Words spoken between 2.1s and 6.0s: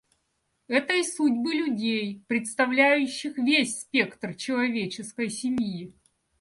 представляющих весь спектр человеческой семьи.